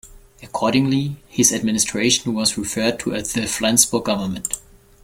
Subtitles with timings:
[0.41, 4.57] Accordingly, his administration was referred to as the Flensburg government.